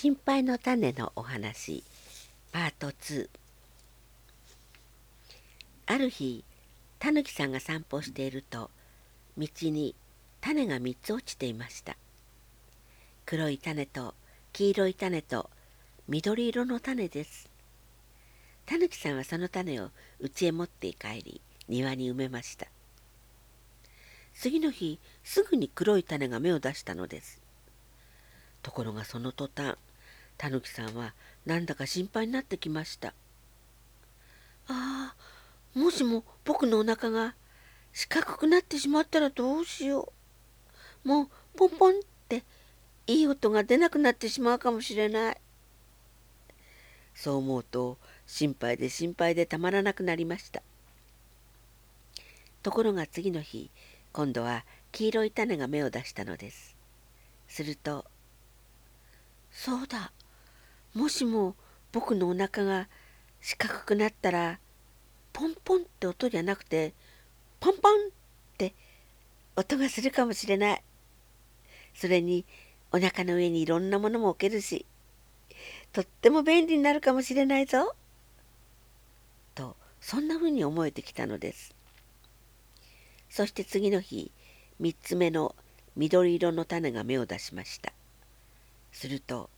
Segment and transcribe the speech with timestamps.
[0.00, 1.82] 心配の種のお話。
[2.52, 3.28] パート2
[5.86, 6.44] ある日
[7.00, 8.70] たぬきさんが散歩していると
[9.36, 9.96] 道に
[10.40, 11.96] 種が3つ落ちていました。
[13.26, 14.14] 黒い種と
[14.52, 15.50] 黄色い種と
[16.06, 17.50] 緑色の種です。
[18.66, 19.90] たぬきさんはその種を
[20.20, 22.68] 家へ持って帰り庭に埋めました。
[24.32, 27.42] 次の日すぐに黒い種が芽を出したのです。
[28.62, 29.76] ところがその途端
[30.38, 33.08] たぬきさんはなんだか心配になってきました。
[34.68, 35.14] ああ
[35.74, 37.34] もしも僕のお腹が
[37.92, 40.12] 四角くなってしまったらどうしよ
[41.04, 41.08] う。
[41.08, 41.94] もうポンポンっ
[42.28, 42.44] て
[43.06, 45.36] いい音が出なくなってしまうかもしれない。
[47.14, 50.62] そう思うと心配で心配でたまらなくなりました。
[52.62, 53.70] ところが次の日
[54.12, 56.76] 今度は黄色い種が芽を出したのです。
[57.48, 58.04] すると
[59.50, 60.12] そうだ
[60.94, 61.54] もしも
[61.92, 62.88] 僕のお腹が
[63.40, 64.58] 四角くなったら
[65.32, 66.92] ポンポンって音じゃなくて
[67.60, 67.96] ポンポンっ
[68.56, 68.74] て
[69.56, 70.82] 音がするかもしれない。
[71.94, 72.44] それに
[72.92, 74.86] お腹の上にいろんなものも置けるし
[75.92, 77.94] とっても便利になるかもしれないぞ。
[79.54, 81.74] とそんなふうに思えてきたのです。
[83.28, 84.30] そして次の日
[84.80, 85.54] 3つ目の
[85.96, 87.92] 緑色の種が芽を出しました。
[88.92, 89.50] すると「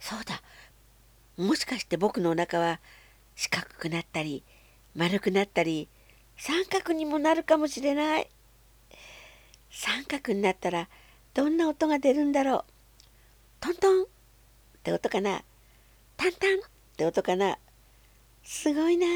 [0.00, 0.42] そうだ。
[1.36, 2.80] もしかして僕のお腹は
[3.36, 4.42] 四角くなったり
[4.94, 5.88] 丸くなったり
[6.36, 8.28] 三角にもなるかもしれない。
[9.70, 10.88] 三角になったら
[11.34, 12.64] どんな音が出るんだろう。
[13.60, 14.06] トントンっ
[14.82, 15.42] て音かな。
[16.16, 16.62] タンタンっ
[16.96, 17.58] て音かな。
[18.42, 19.06] すごいな。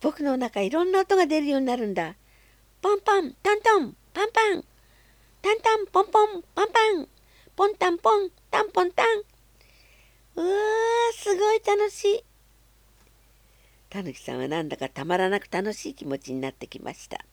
[0.00, 2.14] 僕のお腹いろんな音が出るようになるんだ。
[2.82, 4.64] ポンポントントンパンパン。
[5.42, 7.08] タンタンポンポンパンパン。
[7.56, 9.29] ポンタンポンタンポンタン。
[10.36, 10.50] うわー
[11.16, 12.24] すごい楽しい。
[13.88, 17.24] たぬきさんはなんだかたまらなく楽しい気持ちになってきました。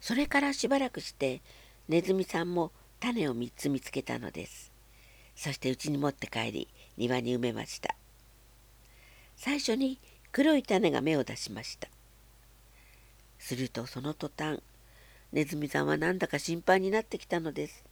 [0.00, 1.42] それからしばらくして
[1.88, 4.72] ネズミさんも種を3つ見つけたのです。
[5.36, 7.94] そして家に持って帰り庭に埋めました。
[9.36, 9.98] 最初に
[10.32, 11.88] 黒い種が芽を出しました。
[13.38, 14.60] するとその途端
[15.32, 17.84] ネズミさんはなんだか心配になってきたのです。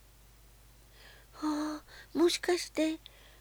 [1.33, 1.83] はあ
[2.15, 2.99] もしかして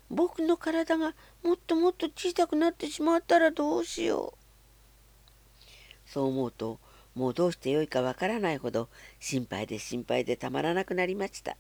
[0.10, 1.14] 僕の体が
[1.44, 5.70] もっともっと小さくなってしまったらどうしよう。
[6.10, 6.80] そう思うと
[7.16, 11.58] もうどうしてよいかわからないほど心配で心配でたまらなくなりました。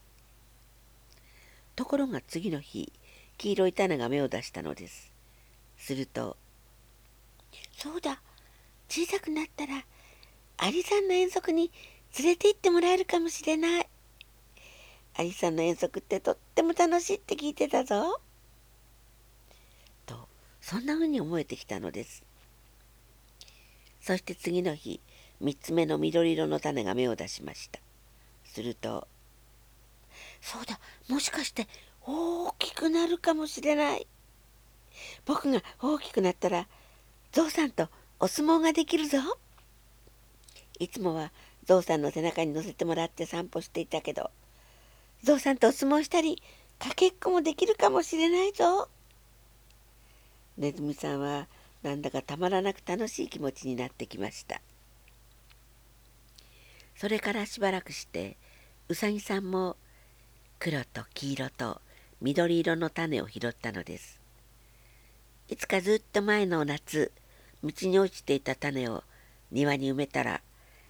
[1.75, 2.91] ところが次の日
[3.37, 5.11] 黄色い種が芽を出したのです。
[5.77, 6.37] すると
[7.77, 8.21] 「そうだ
[8.89, 9.85] 小さくなったら
[10.57, 11.71] アリさんの遠足に
[12.17, 13.88] 連れて行ってもらえるかもしれない。
[15.19, 18.21] アリさんの遠足ってとっても楽しいって聞いてたぞ。
[20.05, 20.29] と
[20.61, 22.23] そんなふうに思えてきたのです。
[23.99, 25.01] そして次の日
[25.41, 27.81] 3つ目の緑色の種が芽を出しました。
[28.45, 29.09] すると
[30.39, 30.79] 「そうだ
[31.09, 31.67] もしかして
[32.01, 34.07] 大きくなるかもしれない。
[35.25, 36.65] 僕が大きくなったら
[37.33, 37.89] ゾウさんと
[38.21, 39.17] お相撲ができるぞ。
[40.79, 41.33] いつもは
[41.65, 44.31] ゾウさんの背中に乗せてもらって散歩していたけど
[45.23, 46.41] ゾウさんとお相撲したり
[46.79, 48.87] かけっこもできるかもしれないぞ。
[50.57, 51.47] ネズミさんは
[51.83, 54.61] なんだかたまらなく楽しい気持ちになってきました。
[56.95, 58.37] それからしばらくして
[58.87, 59.77] うさぎさんも
[60.57, 61.81] 黒と黄色と
[62.21, 64.19] 緑色の種を拾ったのです。
[65.49, 67.11] いつかずっと前の夏
[67.63, 69.03] 道に落ちていた種を
[69.51, 70.41] 庭に埋めたら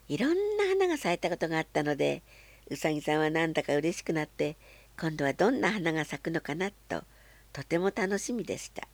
[0.08, 2.22] いろんな花が咲いたことがあったので
[2.70, 4.56] うさぎさんはなんだか嬉しくなって
[5.00, 7.04] 今度はどんな花が咲くのかなと
[7.52, 8.88] とても楽しみでした。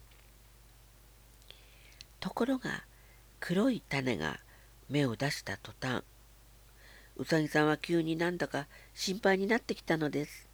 [2.19, 2.85] ところが
[3.39, 4.39] 黒い種が
[4.89, 6.03] 芽を出した途端
[7.17, 10.49] うさぎさんは急になんだか心配になってきたのです。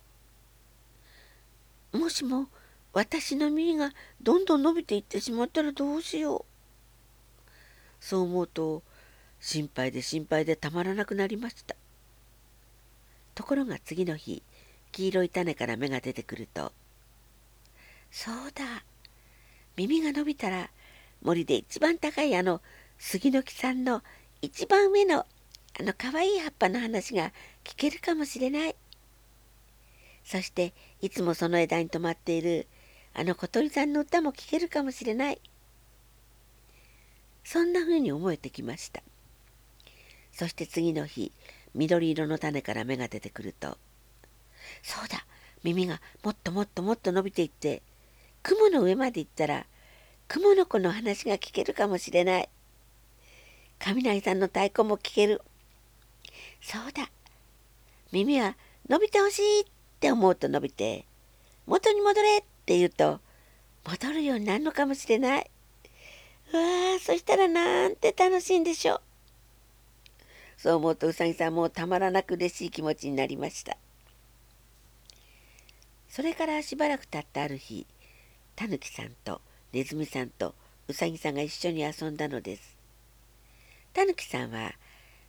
[1.92, 2.48] もしも
[2.94, 3.92] 私の耳が
[4.22, 7.46] どんどん伸びていってしまったらどうしよう。
[8.00, 8.84] そう思うと
[9.40, 11.76] 心配で心配でたまらなくなりました。
[13.42, 14.44] ところが次の日
[14.92, 16.72] 黄色い種から芽が出てくると
[18.12, 18.86] 「そうだ
[19.76, 20.70] 耳が伸びたら
[21.24, 22.62] 森で一番高いあの
[23.00, 24.04] 杉の木さんの
[24.44, 25.26] 一番上の
[25.80, 27.34] あのかわいい葉っぱの話が
[27.64, 28.76] 聞けるかもしれない」
[30.24, 32.68] そしていつもその枝に止まっている
[33.16, 35.42] あの小鳥さんの歌も聞けるかもしれない。
[37.44, 39.02] そんなふうに思えてきました。
[40.32, 41.32] そして次の日
[41.74, 43.78] 緑色の種から芽が出てくると
[44.84, 45.26] 「そうだ
[45.64, 47.82] 耳がもっともっともっと伸びていって
[48.44, 49.66] 雲の上まで行ったら
[50.28, 52.50] 雲の子の話が聞けるかもしれない。
[53.80, 55.42] 雷さんの太鼓も聞ける。
[56.62, 57.12] そうだ
[58.12, 58.56] 耳は
[58.88, 59.66] 伸びてほしいっ
[60.00, 61.06] て思うと伸びて
[61.66, 63.20] 元に戻れって言うと
[63.86, 65.52] 戻るようになるのかもしれない。
[66.54, 66.60] わ
[66.98, 69.02] あそしたらなんて楽しいんでしょう。
[70.62, 73.78] そう思うとうさぎさんもたまらなく嬉しい気持ちになりました。
[76.08, 77.88] それからしばらく経ったある日
[78.56, 79.42] たぬきさんと
[79.74, 80.54] ねずみさんと
[80.88, 82.78] うさぎさんが一緒に遊んだのです。
[83.92, 84.74] たぬきさんは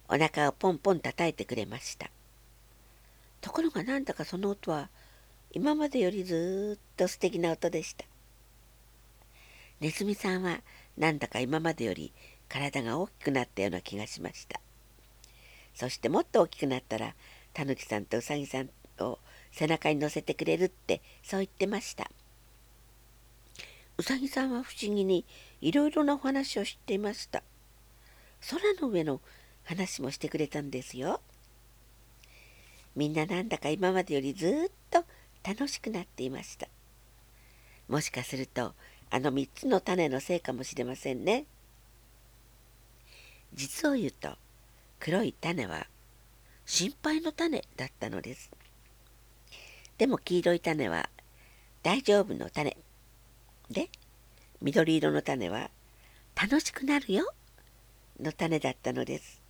[0.06, 2.10] お腹をポンポン叩いてくれました。
[3.40, 4.90] ところがなんだかその音は
[5.52, 8.04] 今までよりずっと素敵な音でした。
[9.80, 10.60] ねずみさんは
[10.98, 12.12] なんだか今までより
[12.50, 14.60] 体が大きくなったような気がしました。
[15.74, 17.14] そしてもっと大きくなったら
[17.52, 18.70] たぬきさんとうさぎさん
[19.00, 19.18] を
[19.50, 22.10] 背中に乗せてくれるってそう言ってました。
[23.98, 25.24] うさぎさんは不思議に
[25.60, 27.42] いろいろなお話を知っていました。
[28.50, 29.20] 空の上の
[29.64, 31.20] 話もしてくれたんですよ。
[32.96, 35.04] みんななんだか今までよりずっと
[35.42, 36.68] 楽しくなっていました。
[37.88, 38.74] もしかすると
[39.10, 41.44] あの3つの種のせいかもしれませんね。
[43.54, 44.36] 実を言うと
[45.04, 45.88] 黒い種は
[46.64, 48.52] 心配の種だったのです。
[49.98, 51.10] でも黄色い種は
[51.82, 52.76] 大丈夫の種。
[53.68, 53.88] で
[54.60, 55.72] 緑色の種は
[56.40, 57.24] 楽しくなるよ
[58.20, 59.42] の種だったのです。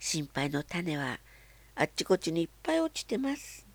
[0.00, 1.18] 心配の種は
[1.74, 3.66] あっちこっちにいっぱい落ちてます。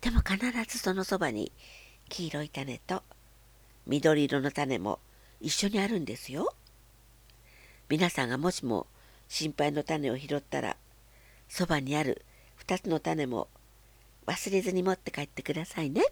[0.00, 1.52] でも必ずそのそばに
[2.08, 3.02] 黄色い種と
[3.86, 4.98] 緑色の種も
[5.42, 6.54] 一緒にあるんですよ。
[7.90, 8.86] 皆さんがもしも
[9.28, 10.76] 心配の種を拾ったら
[11.48, 12.24] そばにある
[12.66, 13.48] 2つの種も
[14.26, 16.02] 忘れずに持って帰ってくださいね。